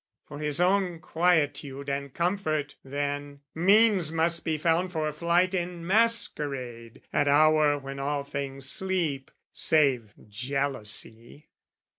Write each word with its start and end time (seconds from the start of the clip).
For 0.27 0.39
his 0.39 0.59
own 0.59 0.97
quietude 0.99 1.87
and 1.87 2.11
comfort, 2.11 2.73
then, 2.83 3.41
Means 3.53 4.11
must 4.11 4.43
be 4.43 4.57
found 4.57 4.91
for 4.91 5.11
flight 5.11 5.53
in 5.53 5.85
masquerade 5.85 7.03
At 7.13 7.27
hour 7.27 7.77
when 7.77 7.99
all 7.99 8.23
things 8.23 8.67
sleep. 8.67 9.29
"Save 9.53 10.15
jealousy!" 10.27 11.49